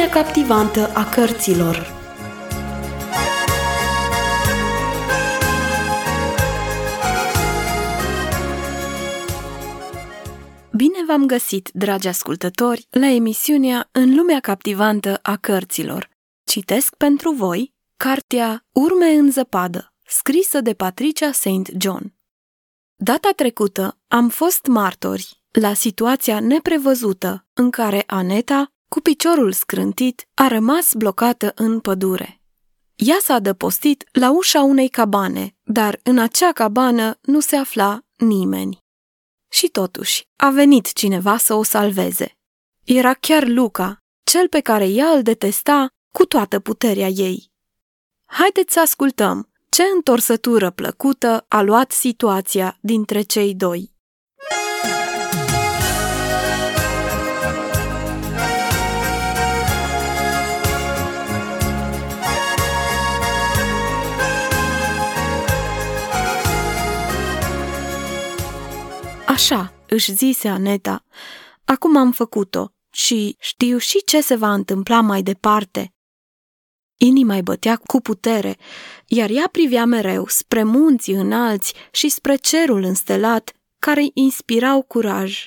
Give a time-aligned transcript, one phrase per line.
[0.00, 1.92] lumea captivantă a cărților.
[10.72, 16.08] Bine v-am găsit, dragi ascultători, la emisiunea În lumea captivantă a cărților.
[16.44, 21.70] Citesc pentru voi cartea Urme în zăpadă, scrisă de Patricia St.
[21.80, 22.14] John.
[22.96, 30.48] Data trecută am fost martori la situația neprevăzută în care Aneta, cu piciorul scrântit, a
[30.48, 32.40] rămas blocată în pădure.
[32.94, 38.78] Ea s-a adăpostit la ușa unei cabane, dar în acea cabană nu se afla nimeni.
[39.50, 42.38] Și totuși, a venit cineva să o salveze.
[42.84, 47.50] Era chiar Luca, cel pe care ea îl detesta cu toată puterea ei.
[48.26, 53.94] Haideți să ascultăm ce întorsătură plăcută a luat situația dintre cei doi.
[69.40, 71.04] Așa, își zise Aneta,
[71.64, 75.94] acum am făcut-o și știu și ce se va întâmpla mai departe.
[76.96, 78.56] Inima îi bătea cu putere,
[79.06, 85.46] iar ea privea mereu spre munții înalți și spre cerul înstelat, care îi inspirau curaj.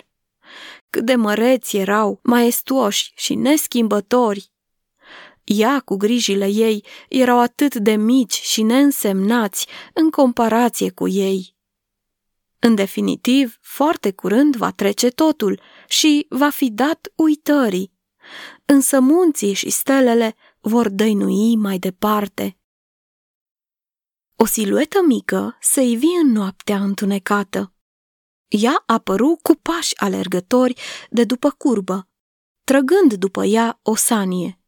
[0.89, 4.51] Cât de măreți erau, maestuoși și neschimbători!
[5.43, 11.52] Ea, cu grijile ei, erau atât de mici și neînsemnați în comparație cu ei.
[12.65, 17.93] În definitiv, foarte curând va trece totul și va fi dat uitării.
[18.65, 22.57] Însă munții și stelele vor dăinui mai departe.
[24.35, 27.73] O siluetă mică se ivi în noaptea întunecată.
[28.47, 32.09] Ea apăru cu pași alergători de după curbă,
[32.63, 34.59] trăgând după ea o sanie.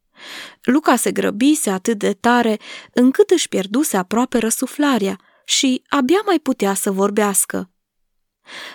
[0.62, 2.60] Luca se grăbise atât de tare
[2.94, 7.70] încât își pierduse aproape răsuflarea și abia mai putea să vorbească.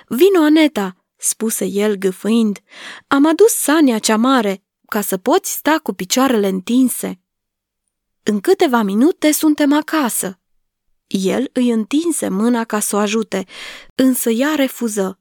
[0.09, 2.59] Vino, Aneta!" spuse el gâfâind.
[3.07, 7.21] Am adus sania cea mare, ca să poți sta cu picioarele întinse.
[8.23, 10.39] În câteva minute suntem acasă.
[11.07, 13.45] El îi întinse mâna ca să o ajute,
[13.95, 15.19] însă ea refuză.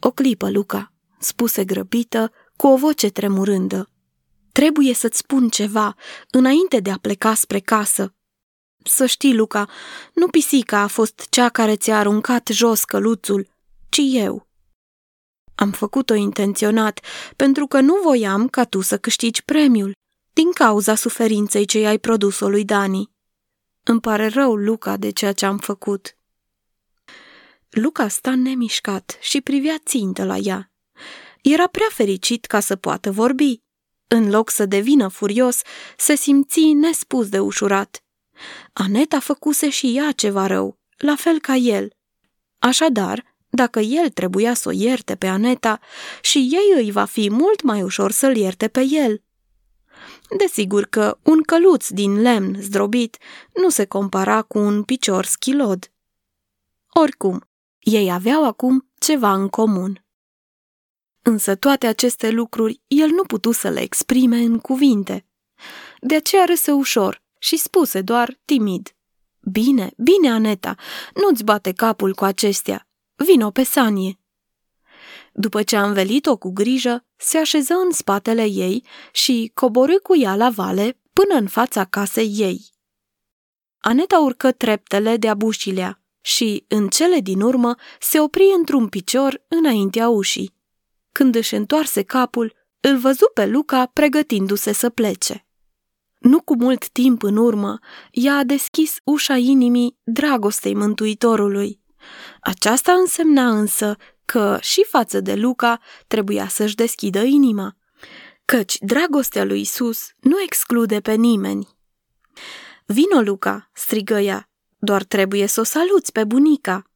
[0.00, 3.90] O clipă, Luca, spuse grăbită, cu o voce tremurândă.
[4.52, 5.94] Trebuie să-ți spun ceva,
[6.30, 8.14] înainte de a pleca spre casă.
[8.84, 9.68] Să știi, Luca,
[10.14, 13.53] nu pisica a fost cea care ți-a aruncat jos căluțul,
[13.94, 14.46] ci eu.
[15.54, 17.00] Am făcut-o intenționat,
[17.36, 19.92] pentru că nu voiam ca tu să câștigi premiul,
[20.32, 23.10] din cauza suferinței ce i-ai produs-o lui Dani.
[23.82, 26.16] Îmi pare rău, Luca, de ceea ce am făcut.
[27.70, 30.72] Luca sta nemișcat și privea țintă la ea.
[31.42, 33.62] Era prea fericit ca să poată vorbi.
[34.08, 35.62] În loc să devină furios,
[35.96, 38.04] se simți nespus de ușurat.
[38.72, 41.92] Aneta făcuse și ea ceva rău, la fel ca el.
[42.58, 45.80] Așadar, dacă el trebuia să o ierte pe Aneta,
[46.20, 49.22] și ei îi va fi mult mai ușor să-l ierte pe el.
[50.38, 53.16] Desigur că un căluț din lemn zdrobit
[53.54, 55.92] nu se compara cu un picior schilod.
[56.88, 57.48] Oricum,
[57.78, 60.04] ei aveau acum ceva în comun.
[61.22, 65.26] Însă toate aceste lucruri el nu putu să le exprime în cuvinte.
[66.00, 68.94] De aceea râse ușor și spuse doar timid.
[69.40, 70.74] Bine, bine, Aneta,
[71.14, 72.83] nu-ți bate capul cu acestea.
[73.16, 74.18] Vino pe sanie.
[75.32, 80.36] După ce a învelit-o cu grijă, se așeză în spatele ei și coborâ cu ea
[80.36, 82.72] la vale până în fața casei ei.
[83.78, 90.08] Aneta urcă treptele de abușilea și, în cele din urmă, se opri într-un picior înaintea
[90.08, 90.54] ușii.
[91.12, 95.46] Când își întoarse capul, îl văzu pe Luca pregătindu-se să plece.
[96.18, 97.78] Nu cu mult timp în urmă,
[98.10, 101.83] ea a deschis ușa inimii dragostei Mântuitorului.
[102.40, 107.76] Aceasta însemna însă că și față de Luca trebuia să-și deschidă inima,
[108.44, 111.68] căci dragostea lui Isus nu exclude pe nimeni.
[112.86, 114.48] Vino, Luca, strigă ea,
[114.78, 116.90] doar trebuie să o saluți pe bunica.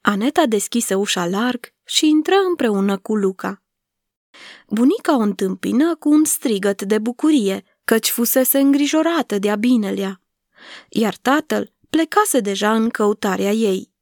[0.00, 3.62] Aneta deschise ușa larg și intră împreună cu Luca.
[4.68, 10.20] Bunica o întâmpină cu un strigăt de bucurie, căci fusese îngrijorată de-a binelea,
[10.88, 13.92] iar tatăl plecase deja în căutarea ei.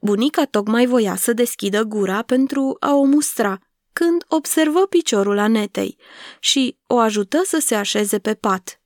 [0.00, 3.58] Bunica tocmai voia să deschidă gura pentru a o mustra,
[3.92, 5.96] când observă piciorul Anetei
[6.40, 8.80] și o ajută să se așeze pe pat.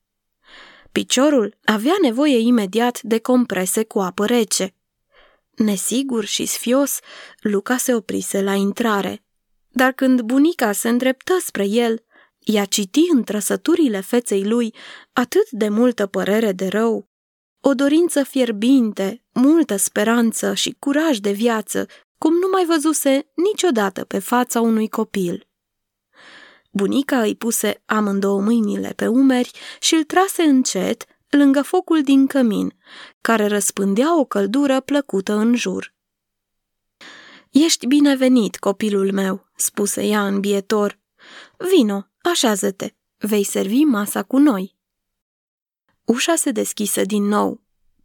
[0.92, 4.74] Piciorul avea nevoie imediat de comprese cu apă rece.
[5.56, 6.98] Nesigur și sfios,
[7.40, 9.24] Luca se oprise la intrare.
[9.68, 12.02] Dar când bunica se îndreptă spre el,
[12.38, 14.74] Ea citi în trăsăturile feței lui
[15.12, 17.07] atât de multă părere de rău,
[17.60, 21.86] o dorință fierbinte, multă speranță și curaj de viață,
[22.18, 25.48] cum nu mai văzuse niciodată pe fața unui copil.
[26.70, 29.50] Bunica îi puse amândouă mâinile pe umeri
[29.80, 32.74] și îl trase încet lângă focul din cămin,
[33.20, 35.94] care răspândea o căldură plăcută în jur.
[37.50, 40.98] Ești binevenit, copilul meu," spuse ea îmbietor.
[41.56, 44.77] Vino, așează-te, vei servi masa cu noi."
[46.08, 47.60] Ușa se deschise din nou.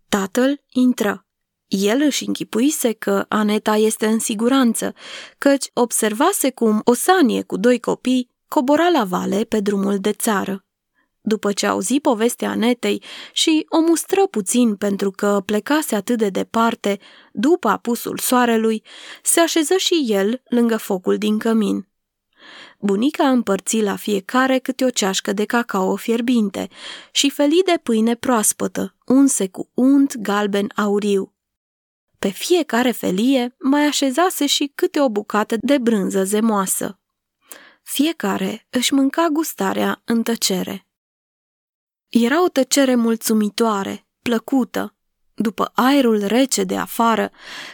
[0.10, 1.26] Tatăl intră.
[1.68, 4.94] El își închipuise că Aneta este în siguranță,
[5.38, 10.66] căci observase cum o sanie cu doi copii cobora la vale pe drumul de țară.
[11.22, 17.00] După ce auzi povestea Anetei și o mustră puțin pentru că plecase atât de departe,
[17.32, 18.84] după apusul soarelui,
[19.22, 21.88] se așeză și el lângă focul din cămin.
[22.86, 26.70] Bunica împărți la fiecare câte o ceașcă de cacao fierbinte
[27.12, 31.34] și felii de pâine proaspătă, unse cu unt galben auriu.
[32.20, 37.00] Pe fiecare felie mai așezase și câte o bucată de brânză zemoasă.
[37.84, 40.88] Fiecare își mânca gustarea în tăcere.
[42.08, 44.96] Era o tăcere mulțumitoare, plăcută.
[45.34, 47.32] După aerul rece de afară,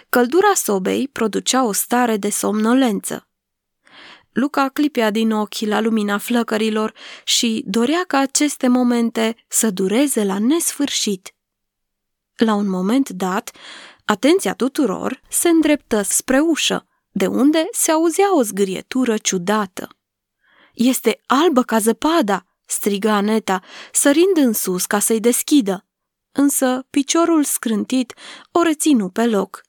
[0.10, 3.29] căldura sobei producea o stare de somnolență.
[4.32, 6.94] Luca clipea din ochi la lumina flăcărilor
[7.24, 11.34] și dorea ca aceste momente să dureze la nesfârșit.
[12.36, 13.52] La un moment dat,
[14.06, 19.88] atenția tuturor se îndreptă spre ușă, de unde se auzea o zgârietură ciudată.
[20.74, 23.62] Este albă ca zăpada!" striga Aneta,
[23.92, 25.86] sărind în sus ca să-i deschidă.
[26.32, 28.14] Însă piciorul scrântit
[28.52, 29.62] o reținu pe loc.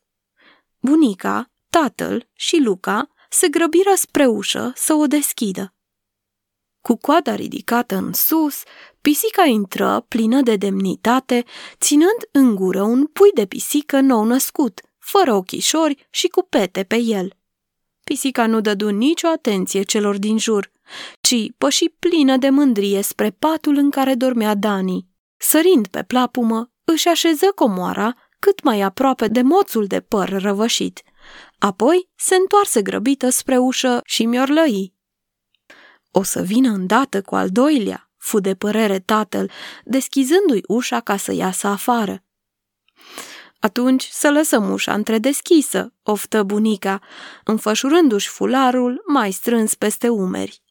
[0.80, 5.74] Bunica, tatăl și Luca se grăbiră spre ușă să o deschidă.
[6.80, 8.62] Cu coada ridicată în sus,
[9.00, 11.44] pisica intră plină de demnitate,
[11.80, 16.96] ținând în gură un pui de pisică nou născut, fără ochișori și cu pete pe
[16.96, 17.32] el.
[18.04, 20.70] Pisica nu dădu nicio atenție celor din jur,
[21.20, 25.06] ci păși plină de mândrie spre patul în care dormea Dani.
[25.36, 31.02] Sărind pe plapumă, își așeză comoara cât mai aproape de moțul de păr răvășit.
[31.62, 34.94] Apoi se întoarse grăbită spre ușă și miorlăi.
[36.10, 39.50] O să vină îndată cu al doilea, fu de părere tatăl,
[39.84, 42.24] deschizându-i ușa ca să iasă afară.
[43.58, 47.00] Atunci să lăsăm ușa întredeschisă, oftă bunica,
[47.44, 50.62] înfășurându-și fularul mai strâns peste umeri.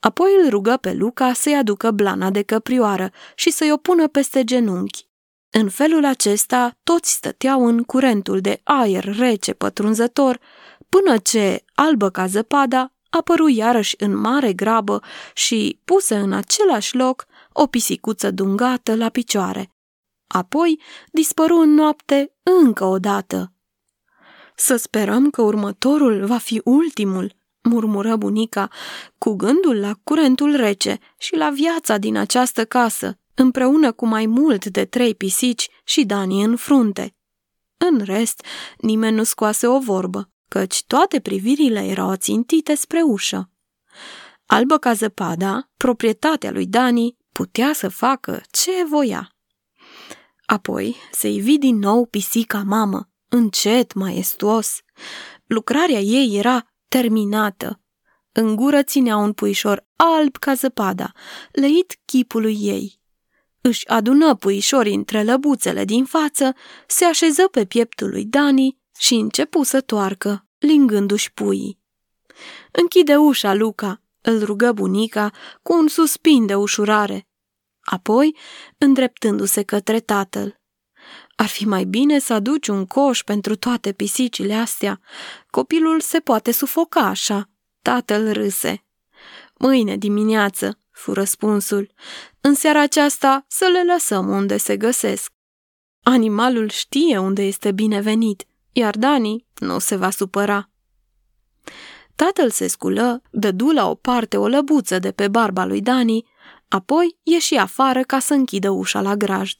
[0.00, 4.44] Apoi îl rugă pe Luca să-i aducă blana de căprioară și să-i o pună peste
[4.44, 5.08] genunchi.
[5.58, 10.40] În felul acesta, toți stăteau în curentul de aer rece pătrunzător,
[10.88, 15.02] până ce, albă ca zăpada, apăru iarăși în mare grabă
[15.34, 19.70] și puse în același loc o pisicuță dungată la picioare.
[20.26, 20.80] Apoi
[21.12, 22.32] dispăru în noapte
[22.62, 23.52] încă o dată.
[24.56, 27.32] Să sperăm că următorul va fi ultimul,
[27.62, 28.68] murmură bunica,
[29.18, 34.64] cu gândul la curentul rece și la viața din această casă, împreună cu mai mult
[34.66, 37.16] de trei pisici și Dani în frunte.
[37.76, 38.44] În rest,
[38.78, 43.50] nimeni nu scoase o vorbă, căci toate privirile erau țintite spre ușă.
[44.46, 49.30] Albă ca zăpada, proprietatea lui Dani, putea să facă ce voia.
[50.46, 54.80] Apoi se ivi din nou pisica mamă, încet, maestuos.
[55.46, 57.80] Lucrarea ei era terminată.
[58.32, 61.12] În gură ținea un puișor alb ca zăpada,
[61.52, 63.00] leit chipului ei.
[63.66, 66.54] Își adună puișorii între lăbuțele din față,
[66.86, 71.78] se așeză pe pieptul lui Dani și începu să toarcă, lingându-și puii.
[72.70, 75.30] Închide ușa, Luca, îl rugă bunica
[75.62, 77.28] cu un suspin de ușurare.
[77.80, 78.36] Apoi,
[78.78, 80.60] îndreptându-se către tatăl.
[81.36, 85.00] Ar fi mai bine să aduci un coș pentru toate pisicile astea.
[85.50, 87.50] Copilul se poate sufoca așa.
[87.82, 88.84] Tatăl râse.
[89.58, 91.92] Mâine dimineață, fu răspunsul.
[92.40, 95.32] În seara aceasta să le lăsăm unde se găsesc.
[96.02, 100.70] Animalul știe unde este binevenit, iar Dani nu se va supăra.
[102.14, 106.24] Tatăl se sculă, dădu la o parte o lăbuță de pe barba lui Dani,
[106.68, 109.56] apoi ieși afară ca să închidă ușa la grajd.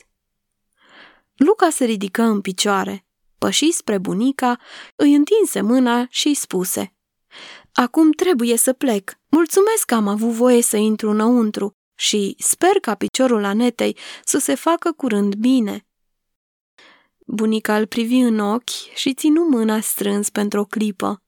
[1.35, 3.07] Luca se ridică în picioare,
[3.39, 4.59] păși spre bunica,
[4.95, 6.97] îi întinse mâna și îi spuse
[7.79, 9.19] Acum trebuie să plec.
[9.29, 14.55] Mulțumesc că am avut voie să intru înăuntru și sper ca piciorul Anetei să se
[14.55, 15.87] facă curând bine.
[17.19, 21.23] Bunica îl privi în ochi și ținu mâna strâns pentru o clipă.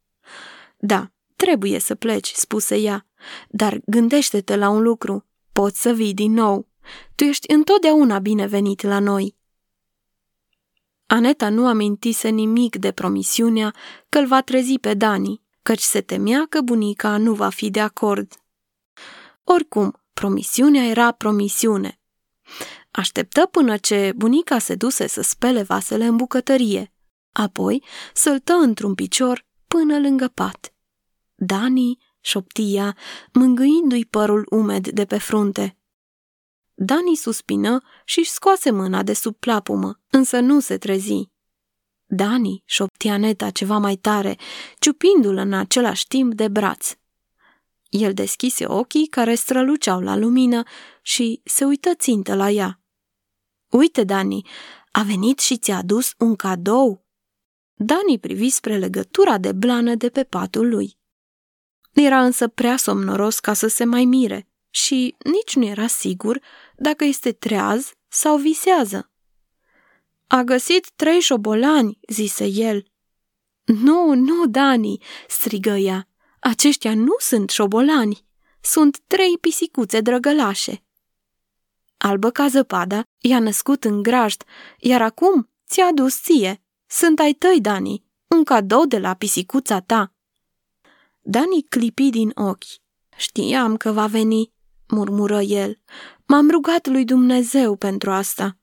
[0.79, 3.07] Da, trebuie să pleci, spuse ea,
[3.49, 5.27] Dar gândește-te la un lucru.
[5.53, 6.69] Poți să vii din nou.
[7.15, 9.37] Tu ești întotdeauna binevenit la noi.
[11.07, 13.75] Aneta nu amintise nimic de promisiunea
[14.09, 17.81] că îl va trezi pe Dani, căci se temea că bunica nu va fi de
[17.81, 18.33] acord.
[19.45, 22.01] Oricum, promisiunea era promisiune.
[22.91, 26.93] Așteptă până ce bunica se duse să spele vasele în bucătărie,
[27.33, 27.85] apoi
[28.15, 30.75] săltă într-un picior până lângă pat.
[31.35, 32.97] Dani șoptia,
[33.33, 35.79] mângâindu-i părul umed de pe frunte.
[36.75, 41.29] Dani suspină și-și scoase mâna de sub plapumă, însă nu se trezi.
[42.11, 44.37] Dani șoptia neta ceva mai tare,
[44.79, 46.97] ciupindu-l în același timp de braț.
[47.89, 50.63] El deschise ochii care străluceau la lumină
[51.03, 52.81] și se uită țintă la ea.
[53.69, 54.47] Uite, Dani,
[54.91, 57.05] a venit și ți-a adus un cadou.
[57.75, 60.99] Dani privi spre legătura de blană de pe patul lui.
[61.93, 66.41] Era însă prea somnoros ca să se mai mire și nici nu era sigur
[66.77, 69.11] dacă este treaz sau visează.
[70.29, 72.85] A găsit trei șobolani, zise el.
[73.65, 76.09] Nu, nu, Dani, strigă ea.
[76.41, 78.27] Aceștia nu sunt șobolani.
[78.61, 80.83] Sunt trei pisicuțe drăgălașe.
[81.97, 84.45] Albă ca zăpada, i-a născut în grajd,
[84.79, 86.63] iar acum ți-a adus ție.
[86.87, 90.13] Sunt ai tăi, Dani, un cadou de la pisicuța ta.
[91.21, 92.65] Dani clipi din ochi.
[93.17, 94.53] Știam că va veni,
[94.89, 95.79] murmură el.
[96.27, 98.58] M-am rugat lui Dumnezeu pentru asta.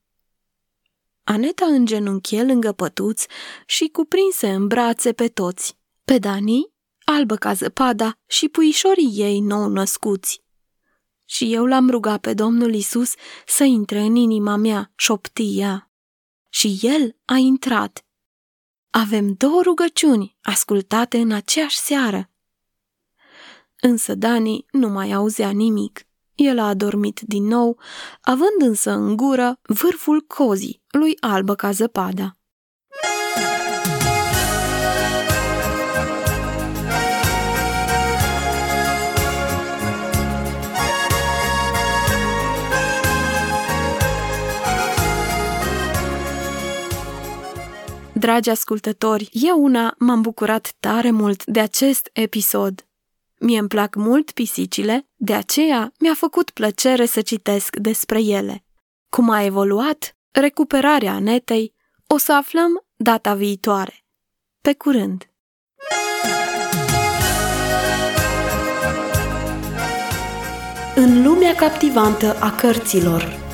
[1.27, 3.25] Aneta îngenunchie lângă pătuț
[3.65, 6.73] și cuprinse în brațe pe toți, pe Dani,
[7.05, 10.43] albă ca zăpada și puișorii ei nou născuți.
[11.25, 13.13] Și eu l-am rugat pe Domnul Isus
[13.45, 15.91] să intre în inima mea, șoptia.
[16.49, 18.05] Și el a intrat.
[18.89, 22.29] Avem două rugăciuni ascultate în aceeași seară.
[23.79, 26.05] Însă Dani nu mai auzea nimic.
[26.35, 27.79] El a adormit din nou,
[28.21, 32.37] având însă în gură vârful cozii lui albă ca zăpada.
[48.13, 52.85] Dragi ascultători, eu una m-am bucurat tare mult de acest episod.
[53.39, 58.63] Mie îmi plac mult pisicile, de aceea mi-a făcut plăcere să citesc despre ele.
[59.09, 61.73] Cum a evoluat recuperarea Anetei,
[62.07, 64.05] o să aflăm data viitoare.
[64.61, 65.29] Pe curând!
[70.95, 73.44] În lumea captivantă a cărților